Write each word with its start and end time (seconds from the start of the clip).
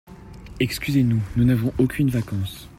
Excusez-nous, 0.59 1.21
nous 1.35 1.43
n'avons 1.45 1.73
aucunes 1.77 2.09
vacances 2.09 2.67